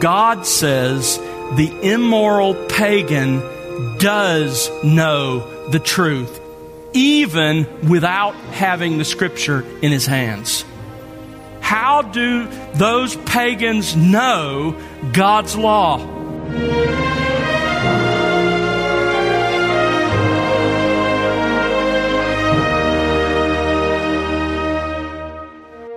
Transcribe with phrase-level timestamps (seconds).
[0.00, 1.18] God says
[1.56, 3.40] the immoral pagan
[3.98, 5.40] does know
[5.70, 6.40] the truth,
[6.92, 10.64] even without having the scripture in his hands.
[11.60, 14.80] How do those pagans know
[15.12, 15.98] God's law?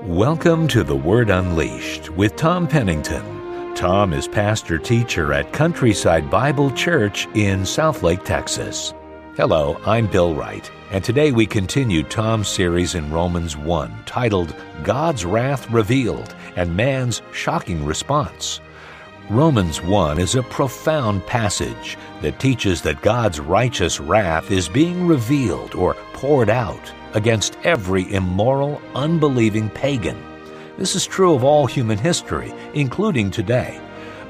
[0.02, 3.41] Welcome to The Word Unleashed with Tom Pennington.
[3.82, 8.94] Tom is pastor teacher at Countryside Bible Church in Southlake, Texas.
[9.36, 15.26] Hello, I'm Bill Wright, and today we continue Tom's series in Romans 1 titled God's
[15.26, 18.60] Wrath Revealed and Man's Shocking Response.
[19.32, 25.74] Romans 1 is a profound passage that teaches that God's righteous wrath is being revealed
[25.74, 30.31] or poured out against every immoral, unbelieving pagan.
[30.82, 33.80] This is true of all human history, including today.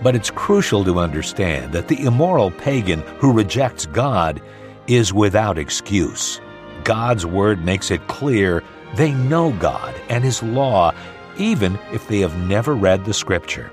[0.03, 4.41] But it's crucial to understand that the immoral pagan who rejects God
[4.85, 6.41] is without excuse.
[6.83, 10.93] God's Word makes it clear they know God and His law,
[11.37, 13.71] even if they have never read the Scripture.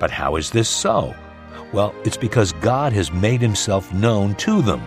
[0.00, 1.14] But how is this so?
[1.72, 4.82] Well, it's because God has made Himself known to them.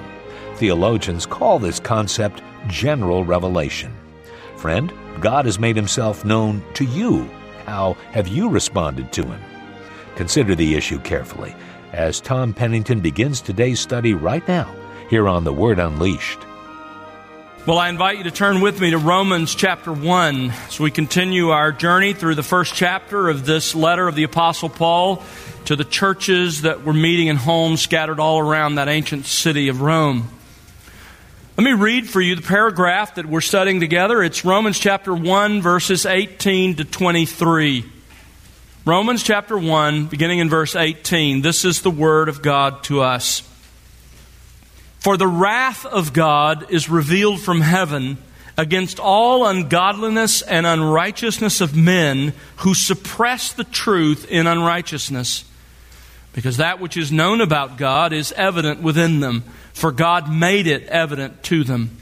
[0.55, 3.95] Theologians call this concept general revelation.
[4.57, 7.29] Friend, God has made himself known to you.
[7.65, 9.41] How have you responded to him?
[10.15, 11.55] Consider the issue carefully
[11.93, 14.73] as Tom Pennington begins today's study right now
[15.09, 16.39] here on The Word Unleashed.
[17.65, 21.49] Well, I invite you to turn with me to Romans chapter 1 as we continue
[21.49, 25.23] our journey through the first chapter of this letter of the Apostle Paul
[25.65, 29.81] to the churches that were meeting in homes scattered all around that ancient city of
[29.81, 30.29] Rome.
[31.59, 34.23] Let me read for you the paragraph that we're studying together.
[34.23, 37.83] It's Romans chapter 1, verses 18 to 23.
[38.85, 41.41] Romans chapter 1, beginning in verse 18.
[41.41, 43.41] This is the word of God to us.
[44.99, 48.19] For the wrath of God is revealed from heaven
[48.57, 55.43] against all ungodliness and unrighteousness of men who suppress the truth in unrighteousness.
[56.33, 59.43] Because that which is known about God is evident within them
[59.79, 61.95] for God made it evident to them.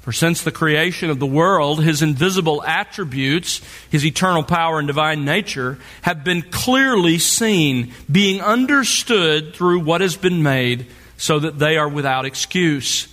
[0.00, 5.24] For since the creation of the world, his invisible attributes, his eternal power and divine
[5.24, 11.76] nature, have been clearly seen, being understood through what has been made, so that they
[11.76, 13.04] are without excuse.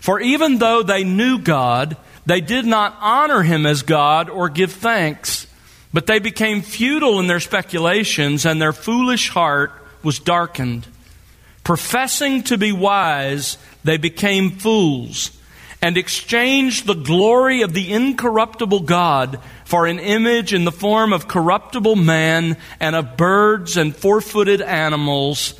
[0.00, 1.96] For even though they knew God,
[2.26, 5.46] they did not honor him as God or give thanks,
[5.94, 9.70] but they became futile in their speculations, and their foolish heart
[10.02, 10.88] was darkened.
[11.62, 15.30] Professing to be wise, they became fools
[15.80, 21.28] and exchanged the glory of the incorruptible God for an image in the form of
[21.28, 25.54] corruptible man and of birds and four footed animals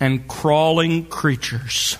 [0.00, 1.96] and crawling creatures.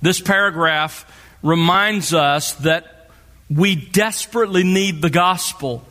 [0.00, 1.04] This paragraph
[1.42, 3.10] reminds us that
[3.50, 5.84] we desperately need the gospel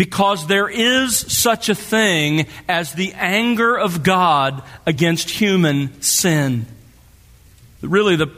[0.00, 6.64] because there is such a thing as the anger of God against human sin.
[7.82, 8.34] Really, the,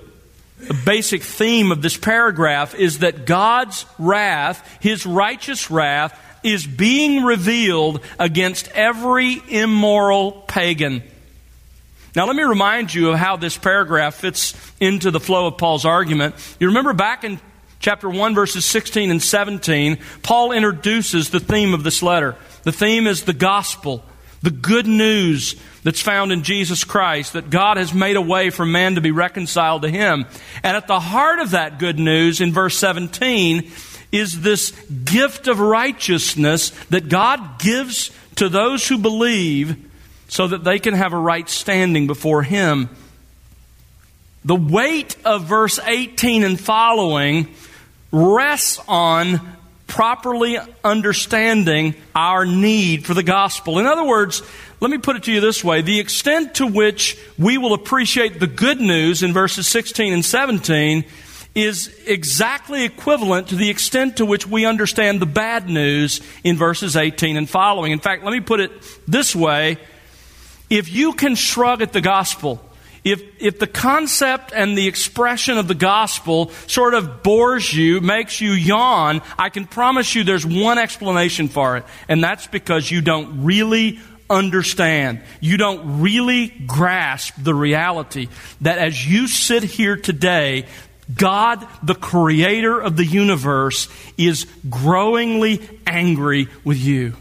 [0.59, 7.22] the, basic theme of this paragraph is that God's wrath, His righteous wrath, is being
[7.22, 11.01] revealed against every immoral pagan.
[12.17, 15.84] Now, let me remind you of how this paragraph fits into the flow of Paul's
[15.84, 16.34] argument.
[16.59, 17.39] You remember back in
[17.82, 22.37] chapter 1, verses 16 and 17, Paul introduces the theme of this letter.
[22.62, 24.04] The theme is the gospel,
[24.41, 28.65] the good news that's found in Jesus Christ, that God has made a way for
[28.65, 30.26] man to be reconciled to him.
[30.62, 33.69] And at the heart of that good news, in verse 17,
[34.12, 34.71] is this
[35.04, 39.91] gift of righteousness that God gives to those who believe
[40.28, 42.91] so that they can have a right standing before Him.
[44.44, 47.54] The weight of verse 18 and following
[48.12, 49.41] rests on
[49.87, 53.78] properly understanding our need for the gospel.
[53.78, 54.42] In other words,
[54.81, 58.41] let me put it to you this way the extent to which we will appreciate
[58.41, 61.04] the good news in verses 16 and 17
[61.54, 66.97] is exactly equivalent to the extent to which we understand the bad news in verses
[66.97, 67.92] 18 and following.
[67.92, 68.72] In fact, let me put it
[69.07, 69.77] this way
[70.71, 72.65] if you can shrug at the gospel,
[73.04, 78.41] if, if the concept and the expression of the gospel sort of bores you, makes
[78.41, 83.01] you yawn, I can promise you there's one explanation for it, and that's because you
[83.01, 83.99] don't really
[84.31, 85.21] understand.
[85.41, 88.28] You don't really grasp the reality
[88.60, 90.66] that as you sit here today,
[91.13, 97.15] God, the creator of the universe, is growingly angry with you.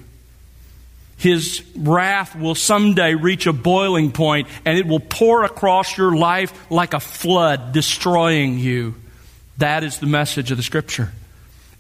[1.22, 6.52] His wrath will someday reach a boiling point and it will pour across your life
[6.72, 8.96] like a flood, destroying you.
[9.60, 11.12] That is the message of the Scripture.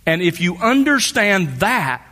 [0.06, 2.06] And if you understand that,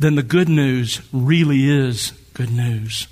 [0.00, 3.06] then the good news really is good news.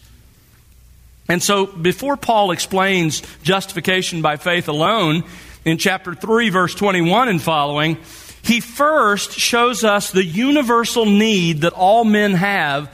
[1.28, 5.22] And so, before Paul explains justification by faith alone
[5.64, 7.98] in chapter 3, verse 21 and following,
[8.43, 12.93] he first shows us the universal need that all men have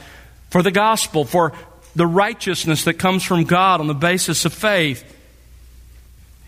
[0.49, 1.53] for the gospel, for
[1.95, 5.03] the righteousness that comes from God on the basis of faith.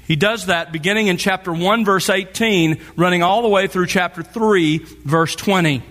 [0.07, 4.23] He does that beginning in chapter 1, verse 18, running all the way through chapter
[4.23, 5.83] 3, verse 20.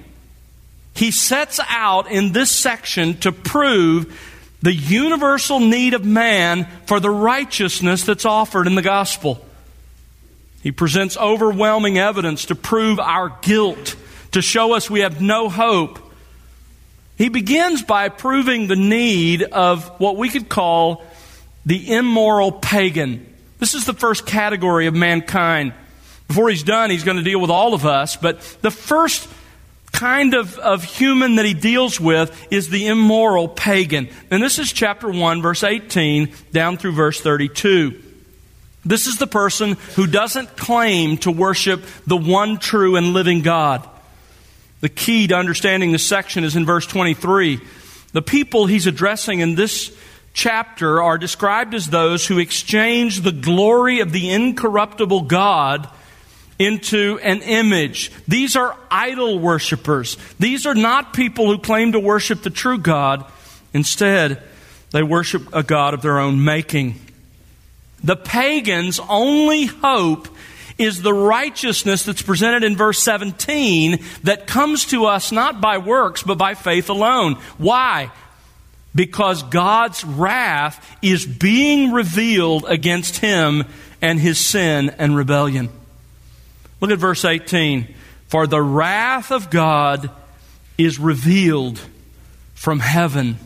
[0.95, 4.19] He sets out in this section to prove
[4.63, 9.46] the universal need of man for the righteousness that's offered in the gospel.
[10.67, 13.95] He presents overwhelming evidence to prove our guilt,
[14.33, 16.01] to show us we have no hope.
[17.17, 21.05] He begins by proving the need of what we could call
[21.65, 23.33] the immoral pagan.
[23.61, 25.73] This is the first category of mankind.
[26.27, 29.29] Before he's done, he's going to deal with all of us, but the first
[29.93, 34.09] kind of, of human that he deals with is the immoral pagan.
[34.33, 38.03] And this is chapter 1, verse 18, down through verse 32.
[38.87, 43.87] This is the person who doesn't claim to worship the one true and living God.
[44.81, 47.61] The key to understanding this section is in verse 23.
[48.13, 49.95] The people he's addressing in this
[50.33, 55.89] chapter are described as those who exchange the glory of the incorruptible God
[56.59, 58.13] into an image.
[58.29, 60.17] These are idol worshippers.
[60.39, 63.25] These are not people who claim to worship the true God.
[63.73, 64.43] Instead,
[64.93, 67.01] they worship a God of their own making.
[68.05, 70.29] The pagan's only hope
[70.79, 76.23] is the righteousness that's presented in verse 17 that comes to us not by works,
[76.23, 77.35] but by faith alone.
[77.57, 78.11] Why?
[78.95, 83.65] Because God's wrath is being revealed against him
[84.03, 85.71] and his sin and rebellion.
[86.81, 87.95] Look at verse 18.
[88.29, 90.11] For the wrath of God
[90.77, 91.81] is revealed
[92.55, 93.39] from heaven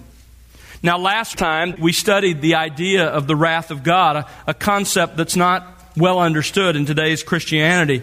[0.82, 5.14] now, last time we studied the idea of the wrath of God, a, a, concept
[5.14, 8.02] that's not well understood in today's Christianity.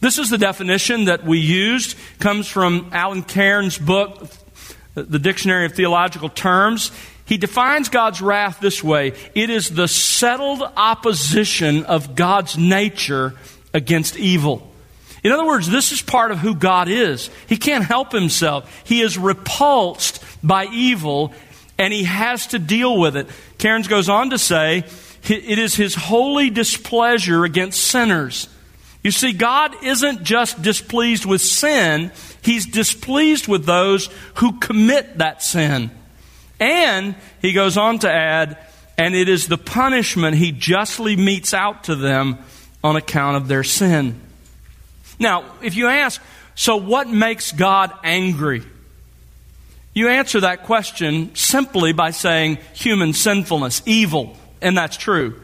[0.00, 4.28] This is the definition that we used, comes from Alan Cairns' book,
[4.94, 6.90] The Dictionary of Theological Terms.
[7.26, 13.34] He defines God's wrath this way it is the settled opposition of God's nature
[13.72, 14.66] against evil.
[15.22, 17.30] In other words, this is part of who God is.
[17.46, 18.82] He can't help himself.
[18.84, 21.32] He is repulsed by evil
[21.80, 23.26] and he has to deal with it.
[23.56, 24.84] Cairns goes on to say,
[25.24, 28.50] it is his holy displeasure against sinners.
[29.02, 32.12] You see, God isn't just displeased with sin,
[32.42, 35.90] he's displeased with those who commit that sin.
[36.60, 38.58] And he goes on to add,
[38.98, 42.38] and it is the punishment he justly metes out to them
[42.84, 44.20] on account of their sin.
[45.18, 46.20] Now, if you ask,
[46.54, 48.64] so what makes God angry?
[49.92, 55.40] You answer that question simply by saying human sinfulness, evil, and that's true.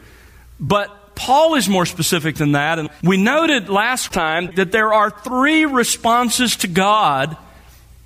[0.59, 5.09] But Paul is more specific than that, and we noted last time that there are
[5.09, 7.35] three responses to God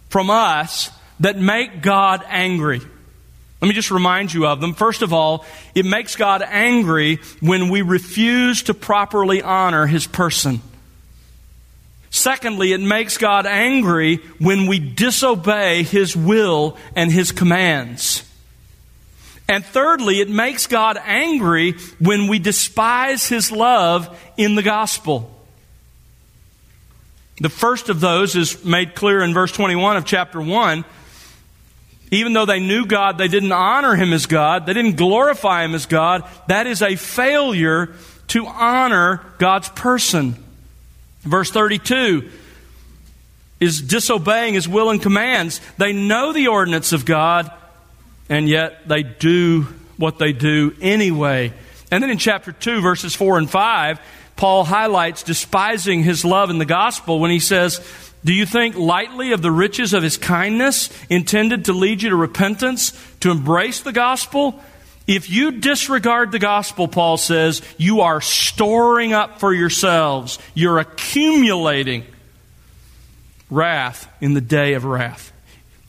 [0.10, 2.82] from us that make God angry.
[3.62, 4.74] Let me just remind you of them.
[4.74, 5.46] First of all,
[5.76, 10.62] it makes God angry when we refuse to properly honor his person.
[12.12, 18.24] Secondly, it makes God angry when we disobey His will and His commands.
[19.48, 25.32] And thirdly, it makes God angry when we despise His love in the gospel.
[27.40, 30.86] The first of those is made clear in verse 21 of chapter 1.
[32.12, 35.74] Even though they knew God, they didn't honor Him as God, they didn't glorify Him
[35.74, 36.30] as God.
[36.48, 37.94] That is a failure
[38.28, 40.41] to honor God's person.
[41.24, 42.30] Verse 32
[43.60, 45.62] is disobeying his will and commands.
[45.78, 47.52] They know the ordinance of God,
[48.28, 51.54] and yet they do what they do anyway.
[51.92, 54.00] And then in chapter 2, verses 4 and 5,
[54.36, 57.80] Paul highlights despising his love in the gospel when he says,
[58.26, 62.16] Do you think lightly of the riches of his kindness intended to lead you to
[62.16, 64.60] repentance, to embrace the gospel?
[65.12, 70.40] If you disregard the gospel, Paul says, you are storing up for yourselves.
[70.54, 72.06] You're accumulating
[73.50, 75.34] wrath in the day of wrath.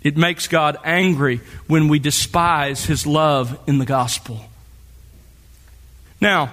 [0.03, 4.45] It makes God angry when we despise his love in the gospel.
[6.21, 6.53] Now,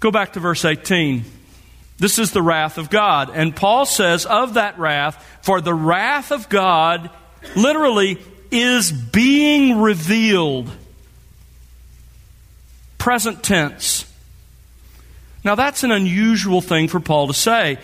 [0.00, 1.24] go back to verse 18.
[1.96, 3.30] This is the wrath of God.
[3.32, 7.08] And Paul says of that wrath, for the wrath of God
[7.56, 8.18] literally
[8.50, 10.70] is being revealed.
[13.00, 14.04] Present tense.
[15.42, 17.78] Now, that's an unusual thing for Paul to say.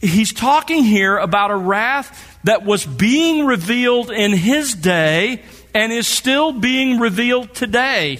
[0.00, 5.42] He's talking here about a wrath that was being revealed in his day
[5.72, 8.18] and is still being revealed today.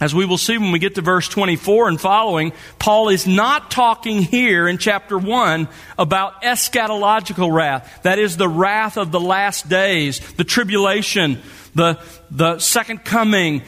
[0.00, 3.72] As we will see when we get to verse 24 and following, Paul is not
[3.72, 5.66] talking here in chapter 1
[5.98, 8.02] about eschatological wrath.
[8.04, 11.40] That is the wrath of the last days, the tribulation,
[11.74, 11.98] the,
[12.30, 13.62] the second coming,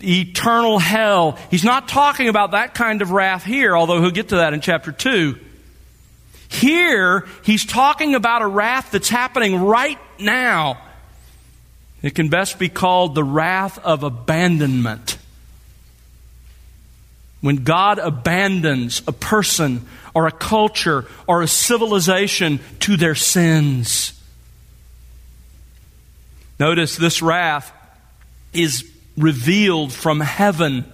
[0.00, 1.38] eternal hell.
[1.50, 4.60] He's not talking about that kind of wrath here, although he'll get to that in
[4.60, 5.38] chapter 2.
[6.48, 10.78] Here, he's talking about a wrath that's happening right now.
[12.02, 15.18] It can best be called the wrath of abandonment.
[17.40, 24.12] When God abandons a person or a culture or a civilization to their sins.
[26.60, 27.72] Notice this wrath
[28.52, 30.84] is revealed from heaven.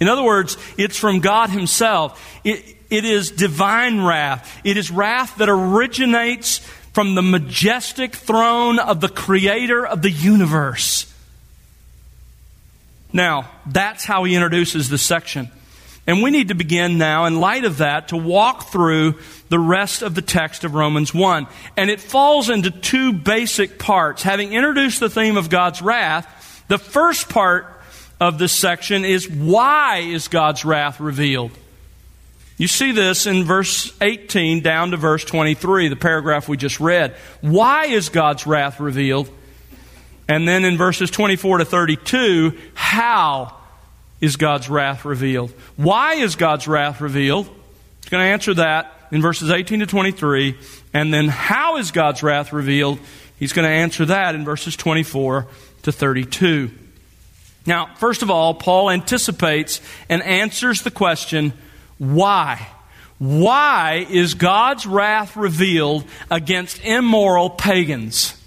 [0.00, 2.38] In other words, it's from God Himself.
[2.44, 4.60] It, it is divine wrath.
[4.64, 6.58] It is wrath that originates
[6.92, 11.12] from the majestic throne of the Creator of the universe.
[13.12, 15.50] Now, that's how he introduces this section.
[16.06, 19.18] And we need to begin now, in light of that, to walk through
[19.48, 21.46] the rest of the text of Romans 1.
[21.76, 24.22] And it falls into two basic parts.
[24.22, 26.32] Having introduced the theme of God's wrath,
[26.68, 27.66] the first part
[28.20, 31.52] of this section is why is God's wrath revealed?
[32.58, 37.14] You see this in verse 18 down to verse 23, the paragraph we just read.
[37.42, 39.28] Why is God's wrath revealed?
[40.28, 43.54] And then in verses 24 to 32, how
[44.20, 45.52] is God's wrath revealed?
[45.76, 47.46] Why is God's wrath revealed?
[48.00, 50.56] He's going to answer that in verses 18 to 23.
[50.94, 52.98] And then how is God's wrath revealed?
[53.38, 55.46] He's going to answer that in verses 24
[55.86, 56.70] to 32.
[57.64, 61.52] Now, first of all, Paul anticipates and answers the question,
[61.98, 62.66] why?
[63.18, 68.40] Why is God's wrath revealed against immoral pagans?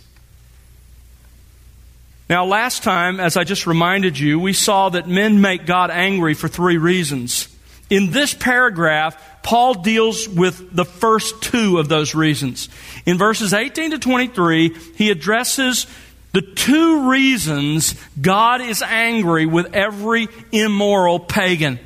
[2.29, 6.34] Now, last time, as I just reminded you, we saw that men make God angry
[6.34, 7.48] for three reasons.
[7.89, 12.67] In this paragraph, Paul deals with the first two of those reasons.
[13.05, 15.88] In verses 18 to 23, he addresses
[16.31, 21.79] the two reasons God is angry with every immoral pagan.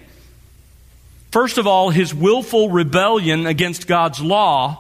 [1.31, 4.79] First of all, his willful rebellion against God's law.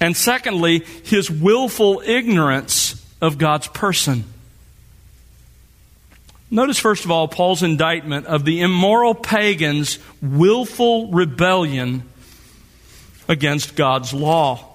[0.00, 4.24] And secondly, his willful ignorance of God's person.
[6.50, 12.02] Notice, first of all, Paul's indictment of the immoral pagan's willful rebellion
[13.28, 14.69] against God's law.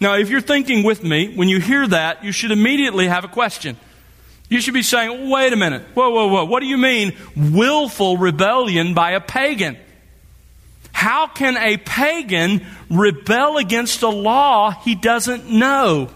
[0.00, 3.28] Now, if you're thinking with me, when you hear that, you should immediately have a
[3.28, 3.76] question.
[4.48, 5.82] You should be saying, wait a minute.
[5.94, 6.44] Whoa, whoa, whoa.
[6.46, 9.76] What do you mean willful rebellion by a pagan?
[10.92, 16.08] How can a pagan rebel against a law he doesn't know?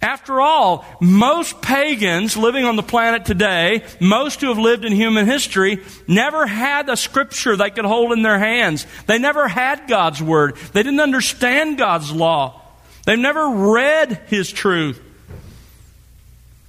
[0.00, 5.26] After all, most pagans living on the planet today, most who have lived in human
[5.26, 8.86] history, never had a scripture they could hold in their hands.
[9.06, 10.56] They never had God's word.
[10.72, 12.60] They didn't understand God's law.
[13.06, 15.02] They've never read His truth.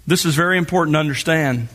[0.08, 1.68] This is very important to understand.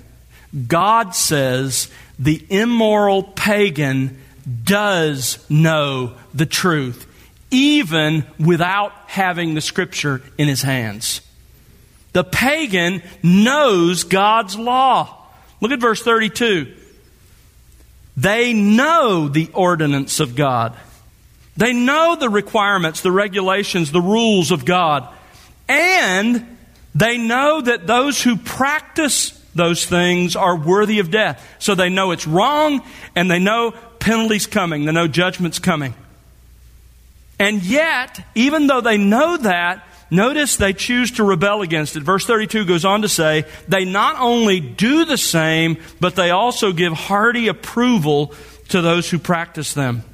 [0.66, 4.20] God says the immoral pagan
[4.64, 7.06] does know the truth,
[7.50, 11.20] even without having the scripture in his hands.
[12.14, 15.26] The pagan knows God's law.
[15.60, 16.74] Look at verse 32.
[18.16, 20.74] They know the ordinance of God.
[21.56, 25.08] They know the requirements, the regulations, the rules of God.
[25.68, 26.56] And
[26.94, 31.44] they know that those who practice those things are worthy of death.
[31.58, 32.82] So they know it's wrong
[33.16, 35.94] and they know penalties coming, they know judgment's coming.
[37.38, 42.04] And yet, even though they know that, Notice they choose to rebel against it.
[42.04, 46.72] Verse 32 goes on to say, they not only do the same, but they also
[46.72, 48.32] give hearty approval
[48.68, 50.04] to those who practice them.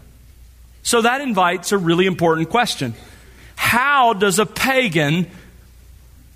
[0.82, 2.94] So that invites a really important question.
[3.56, 5.30] How does a pagan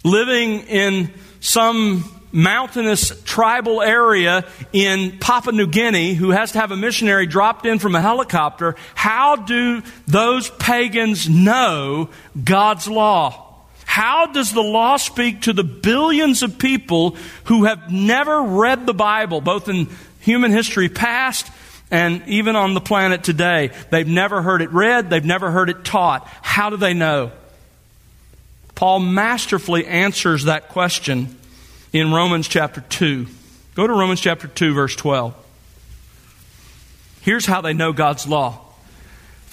[0.05, 4.45] living in some mountainous tribal area
[4.75, 8.77] in Papua New Guinea who has to have a missionary dropped in from a helicopter,
[8.95, 12.11] how do those pagans know
[12.45, 13.44] God's law?
[13.95, 18.93] How does the law speak to the billions of people who have never read the
[18.93, 19.87] Bible, both in
[20.19, 21.49] human history past
[21.93, 23.71] and even on the planet today?
[23.91, 26.27] They've never heard it read, they've never heard it taught.
[26.43, 27.31] How do they know?
[28.75, 31.39] Paul masterfully answers that question
[31.93, 33.29] in Romans chapter 2.
[33.77, 35.37] Go to Romans chapter 2, verse 12.
[37.21, 38.64] Here's how they know God's law.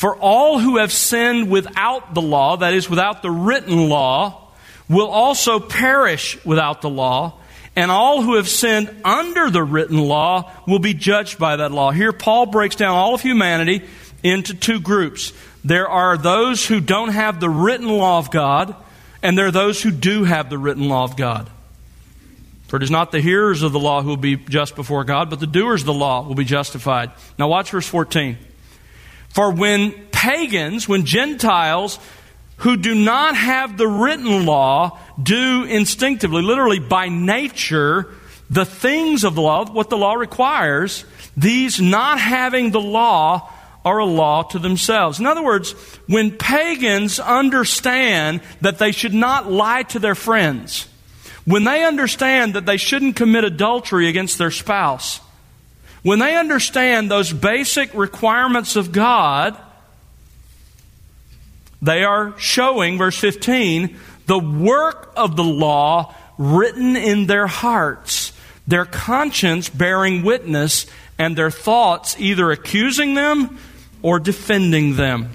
[0.01, 4.47] For all who have sinned without the law, that is, without the written law,
[4.89, 7.35] will also perish without the law,
[7.75, 11.91] and all who have sinned under the written law will be judged by that law.
[11.91, 13.83] Here, Paul breaks down all of humanity
[14.23, 15.33] into two groups.
[15.63, 18.75] There are those who don't have the written law of God,
[19.21, 21.47] and there are those who do have the written law of God.
[22.69, 25.29] For it is not the hearers of the law who will be just before God,
[25.29, 27.11] but the doers of the law will be justified.
[27.37, 28.39] Now, watch verse 14.
[29.33, 31.99] For when pagans, when Gentiles
[32.57, 38.13] who do not have the written law do instinctively, literally by nature,
[38.49, 43.49] the things of the law, what the law requires, these not having the law
[43.83, 45.19] are a law to themselves.
[45.19, 45.71] In other words,
[46.07, 50.87] when pagans understand that they should not lie to their friends,
[51.45, 55.19] when they understand that they shouldn't commit adultery against their spouse,
[56.03, 59.55] when they understand those basic requirements of God,
[61.81, 68.33] they are showing, verse 15, the work of the law written in their hearts,
[68.67, 70.85] their conscience bearing witness,
[71.17, 73.59] and their thoughts either accusing them
[74.01, 75.29] or defending them.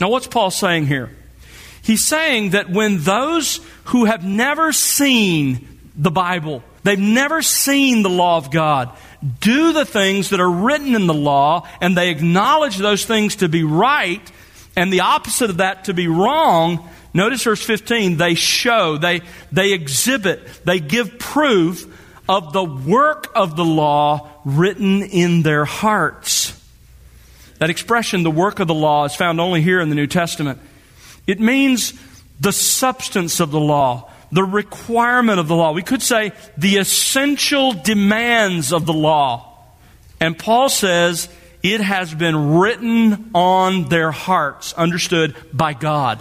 [0.00, 1.10] Now, what's Paul saying here?
[1.82, 8.10] He's saying that when those who have never seen the Bible, they've never seen the
[8.10, 8.90] law of God,
[9.40, 13.48] do the things that are written in the law, and they acknowledge those things to
[13.48, 14.30] be right,
[14.76, 19.72] and the opposite of that to be wrong, notice verse 15, they show, they, they
[19.72, 21.90] exhibit, they give proof
[22.28, 26.60] of the work of the law written in their hearts.
[27.58, 30.58] That expression, the work of the law, is found only here in the New Testament.
[31.26, 31.94] It means
[32.40, 35.72] the substance of the law, the requirement of the law.
[35.72, 39.58] We could say the essential demands of the law.
[40.20, 41.28] And Paul says
[41.62, 46.20] it has been written on their hearts, understood by God.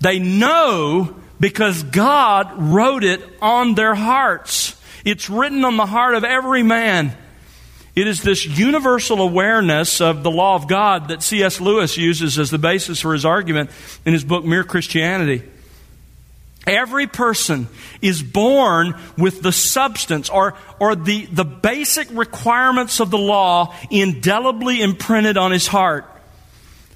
[0.00, 4.80] They know because God wrote it on their hearts.
[5.04, 7.16] It's written on the heart of every man.
[7.96, 11.60] It is this universal awareness of the law of God that C.S.
[11.60, 13.70] Lewis uses as the basis for his argument
[14.04, 15.42] in his book, Mere Christianity.
[16.66, 17.68] Every person
[18.02, 24.82] is born with the substance or, or the, the basic requirements of the law indelibly
[24.82, 26.06] imprinted on his heart.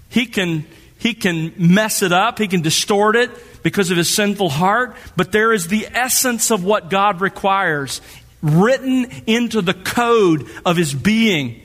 [0.09, 0.67] He can,
[0.99, 3.31] he can mess it up, he can distort it
[3.63, 8.01] because of his sinful heart, but there is the essence of what God requires
[8.43, 11.61] written into the code of his being.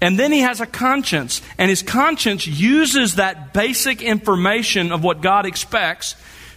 [0.00, 5.20] And then he has a conscience, and his conscience uses that basic information of what
[5.20, 6.14] God expects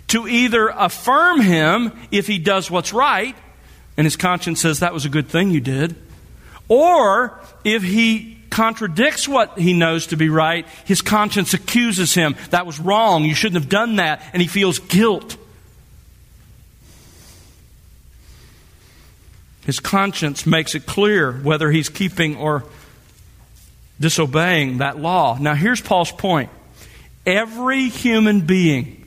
[0.10, 3.36] to either affirm him if he does what's right,
[3.98, 5.96] and his conscience says that was a good thing you did,
[6.68, 12.66] or if he contradicts what he knows to be right, his conscience accuses him that
[12.66, 15.38] was wrong, you shouldn't have done that, and he feels guilt.
[19.66, 22.64] His conscience makes it clear whether he's keeping or
[24.00, 25.38] disobeying that law.
[25.40, 26.50] Now, here's Paul's point
[27.28, 28.99] every human being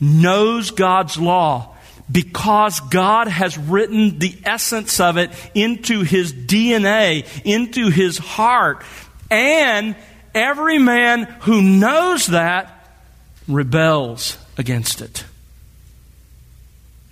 [0.00, 1.74] knows God's law
[2.10, 8.82] because God has written the essence of it into his DNA, into his heart.
[9.30, 9.94] And
[10.34, 12.88] every man who knows that
[13.46, 15.24] rebels against it.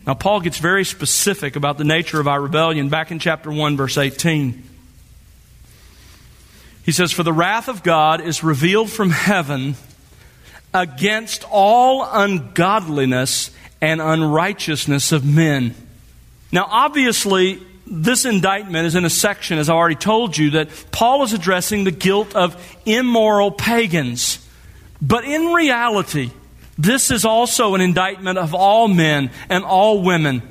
[0.07, 3.77] Now, Paul gets very specific about the nature of our rebellion back in chapter 1,
[3.77, 4.63] verse 18.
[6.85, 9.75] He says, For the wrath of God is revealed from heaven
[10.77, 15.75] against all ungodliness and unrighteousness of men.
[16.53, 21.23] Now, obviously, this indictment is in a section, as I already told you, that Paul
[21.23, 24.39] is addressing the guilt of immoral pagans.
[25.01, 26.31] But in reality,
[26.79, 30.43] this is also an indictment of all men and all women.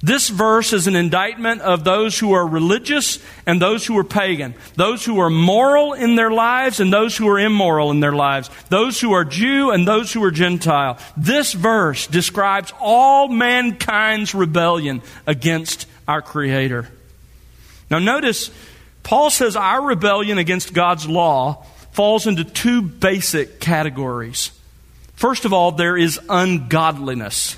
[0.00, 4.54] This verse is an indictment of those who are religious and those who are pagan,
[4.76, 8.48] those who are moral in their lives and those who are immoral in their lives,
[8.68, 10.98] those who are Jew and those who are Gentile.
[11.16, 16.88] This verse describes all mankind's rebellion against our Creator.
[17.90, 18.52] Now, notice,
[19.02, 24.52] Paul says our rebellion against God's law falls into two basic categories.
[25.16, 27.56] First of all, there is ungodliness.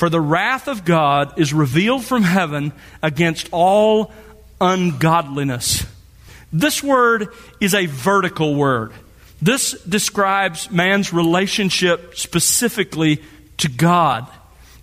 [0.00, 4.10] For the wrath of God is revealed from heaven against all
[4.58, 5.84] ungodliness.
[6.50, 7.28] This word
[7.60, 8.94] is a vertical word.
[9.42, 13.22] This describes man's relationship specifically
[13.58, 14.26] to God.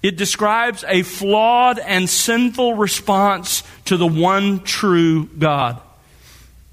[0.03, 5.81] It describes a flawed and sinful response to the one true God.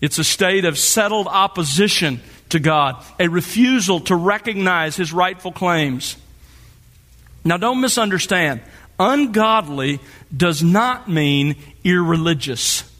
[0.02, 6.18] It's a state of settled opposition to God, a refusal to recognize his rightful claims.
[7.44, 8.60] Now, don't misunderstand.
[8.98, 10.00] Ungodly
[10.34, 12.90] does not mean irreligious.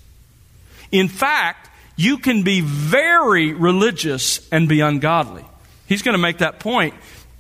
[0.93, 5.45] In fact, you can be very religious and be ungodly.
[5.87, 6.95] He's going to make that point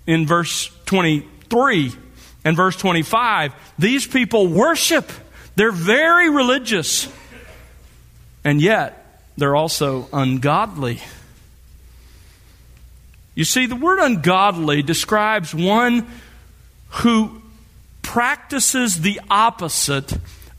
[0.07, 1.93] in verse 23
[2.45, 3.53] and verse 25.
[3.79, 5.11] These people worship,
[5.57, 7.09] they're very religious,
[8.45, 11.01] and yet they're also ungodly.
[13.35, 16.07] You see, the word ungodly describes one
[16.95, 17.43] who
[18.03, 20.13] practices the opposite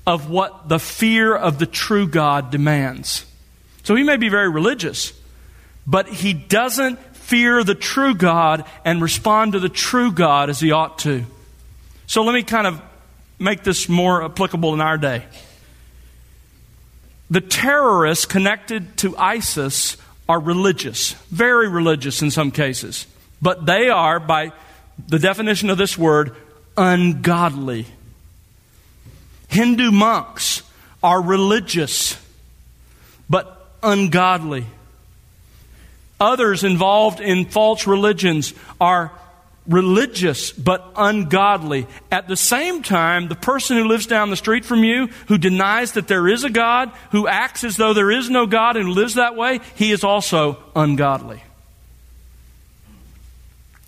[0.05, 3.25] of what the fear of the true God demands.
[3.83, 5.13] So he may be very religious,
[5.87, 10.71] but he doesn't fear the true God and respond to the true God as he
[10.71, 11.23] ought to.
[12.07, 12.81] So let me kind of
[13.39, 15.23] make this more applicable in our day.
[17.29, 23.07] The terrorists connected to ISIS are religious, very religious in some cases,
[23.41, 24.51] but they are, by
[25.07, 26.35] the definition of this word,
[26.77, 27.85] ungodly.
[29.47, 30.63] Hindu monks
[31.03, 32.17] are religious,
[33.29, 34.65] but ungodly.
[36.19, 39.11] Others involved in false religions are
[39.67, 41.87] religious but ungodly.
[42.11, 45.93] At the same time, the person who lives down the street from you, who denies
[45.93, 49.15] that there is a God, who acts as though there is no God and lives
[49.15, 51.43] that way, he is also ungodly.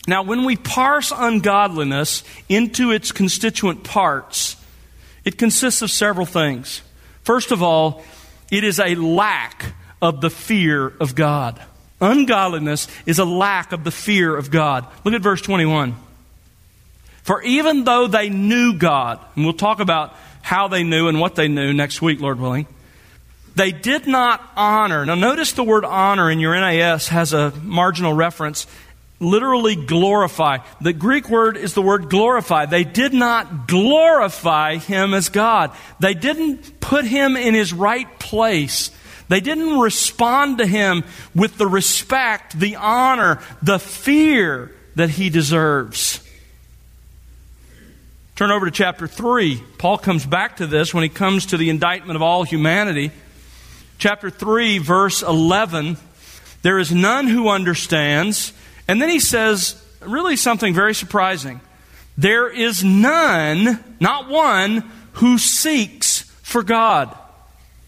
[0.07, 4.55] Now, when we parse ungodliness into its constituent parts,
[5.25, 6.81] it consists of several things.
[7.23, 8.03] First of all,
[8.49, 11.61] it is a lack of the fear of God.
[11.99, 14.85] Ungodliness is a lack of the fear of God.
[15.03, 15.95] Look at verse 21.
[17.23, 21.35] For even though they knew God, and we'll talk about how they knew and what
[21.35, 22.67] they knew next week, Lord willing,
[23.55, 25.05] they did not honor.
[25.05, 28.67] Now, notice the word honor in your NAS has a marginal reference
[29.19, 30.59] literally glorify.
[30.81, 32.65] The Greek word is the word glorify.
[32.65, 35.71] They did not glorify him as God.
[35.99, 38.91] They didn't put him in his right place.
[39.29, 41.03] They didn't respond to him
[41.35, 46.23] with the respect, the honor, the fear that he deserves.
[48.35, 49.63] Turn over to chapter 3.
[49.79, 53.11] Paul comes back to this when he comes to the indictment of all humanity.
[53.97, 55.97] Chapter 3, verse 11
[56.61, 58.53] There is none who understands
[58.87, 61.61] and then he says, really something very surprising.
[62.17, 67.15] There is none, not one, who seeks for God.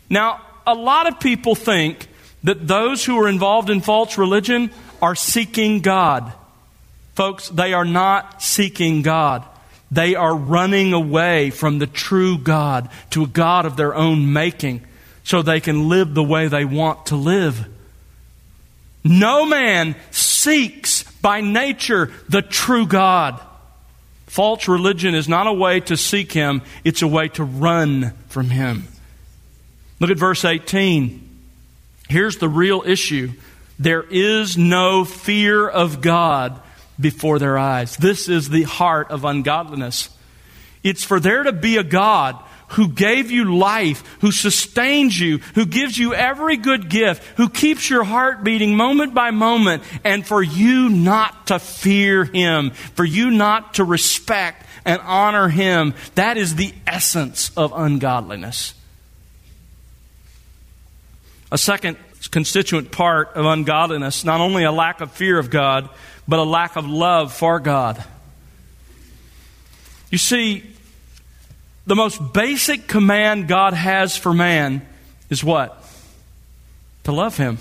[0.10, 2.08] Now, a lot of people think
[2.44, 6.32] that those who are involved in false religion are seeking God.
[7.16, 9.44] Folks, they are not seeking God.
[9.92, 14.82] They are running away from the true God to a God of their own making
[15.24, 17.68] so they can live the way they want to live.
[19.04, 19.96] No man
[20.41, 23.39] seeks by nature the true God.
[24.28, 28.49] False religion is not a way to seek Him, it's a way to run from
[28.49, 28.84] Him.
[29.99, 31.25] Look at verse 18.
[32.08, 33.32] Here's the real issue
[33.78, 36.60] there is no fear of God
[36.99, 37.95] before their eyes.
[37.95, 40.10] This is the heart of ungodliness.
[40.84, 45.66] It's for there to be a God who gave you life, who sustains you, who
[45.66, 50.42] gives you every good gift, who keeps your heart beating moment by moment, and for
[50.42, 56.56] you not to fear him, for you not to respect and honor him, that is
[56.56, 58.74] the essence of ungodliness.
[61.52, 61.98] A second
[62.32, 65.90] constituent part of ungodliness, not only a lack of fear of God,
[66.28, 68.04] but a lack of love for God.
[70.12, 70.64] You see,
[71.89, 74.86] the most basic command God has for man
[75.32, 75.84] is what?
[77.06, 77.58] To love Him.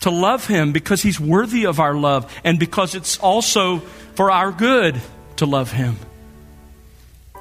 [0.00, 3.78] To love Him because He's worthy of our love and because it's also
[4.16, 5.00] for our good
[5.36, 5.96] to love Him.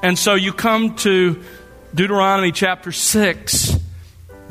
[0.02, 1.44] And so you come to
[1.94, 3.81] Deuteronomy chapter 6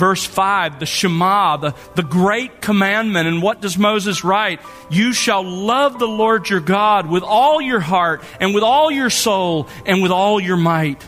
[0.01, 3.29] verse 5, the Shema, the, the great commandment.
[3.29, 4.61] And what does Moses write?
[4.91, 9.11] You shall love the Lord your God with all your heart and with all your
[9.11, 11.07] soul and with all your might.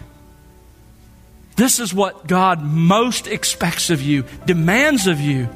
[1.57, 5.49] This is what God most expects of you, demands of you.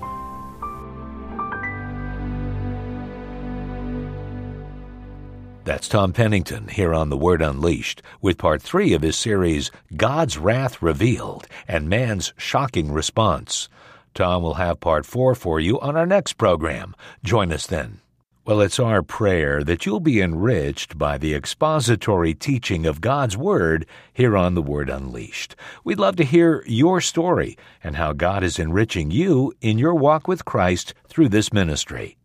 [5.66, 10.38] That's Tom Pennington here on The Word Unleashed with part three of his series, God's
[10.38, 13.68] Wrath Revealed and Man's Shocking Response.
[14.14, 16.94] Tom will have part four for you on our next program.
[17.24, 17.98] Join us then.
[18.44, 23.86] Well, it's our prayer that you'll be enriched by the expository teaching of God's Word
[24.12, 25.56] here on The Word Unleashed.
[25.82, 30.28] We'd love to hear your story and how God is enriching you in your walk
[30.28, 32.16] with Christ through this ministry.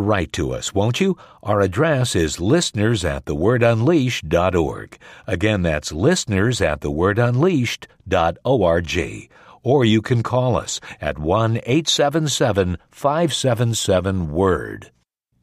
[0.00, 1.18] Write to us, won't you?
[1.42, 4.98] Our address is listeners at thewordunleashed.org.
[5.26, 9.30] Again, that's listeners at thewordunleashed.org.
[9.62, 14.90] Or you can call us at 1 877 577 WORD.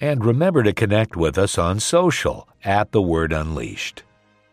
[0.02, 4.02] And remember to connect with us on social at The Word Unleashed.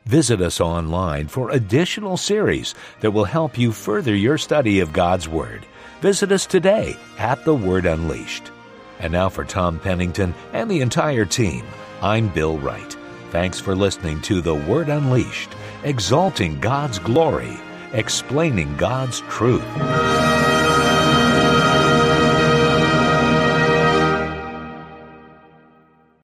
[0.05, 5.31] Visit us online for additional series that will help you further your study of God's
[5.31, 5.65] Word.
[6.03, 8.51] Visit us today at The Word Unleashed.
[9.05, 11.67] And now for Tom Pennington and the entire team,
[12.01, 12.97] I'm Bill Wright.
[13.33, 15.51] Thanks for listening to The Word Unleashed,
[15.83, 17.55] exalting God's glory,
[17.93, 19.63] explaining God's truth.